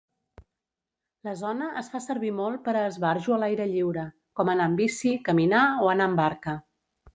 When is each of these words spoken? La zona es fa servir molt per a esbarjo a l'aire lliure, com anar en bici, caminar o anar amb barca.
La 1.27 1.33
zona 1.41 1.67
es 1.81 1.91
fa 1.95 2.01
servir 2.05 2.31
molt 2.39 2.63
per 2.69 2.75
a 2.79 2.81
esbarjo 2.93 3.37
a 3.37 3.39
l'aire 3.43 3.69
lliure, 3.75 4.07
com 4.41 4.53
anar 4.57 4.69
en 4.73 4.81
bici, 4.83 5.15
caminar 5.31 5.63
o 5.85 5.95
anar 5.95 6.11
amb 6.13 6.23
barca. 6.27 6.61